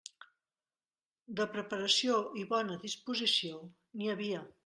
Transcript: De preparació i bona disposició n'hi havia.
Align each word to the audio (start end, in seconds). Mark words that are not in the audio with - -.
De 1.39 1.45
preparació 1.57 2.17
i 2.43 2.47
bona 2.53 2.79
disposició 2.87 3.63
n'hi 3.69 4.13
havia. 4.15 4.43